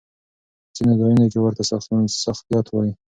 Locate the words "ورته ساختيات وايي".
1.41-2.93